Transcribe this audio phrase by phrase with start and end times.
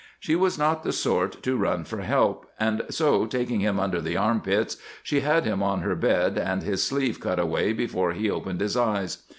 [0.19, 4.17] She was not the sort to run for help, and so, taking him under the
[4.17, 8.61] armpits, she had him on her bed and his sleeve cut away before he opened
[8.61, 9.19] his eyes.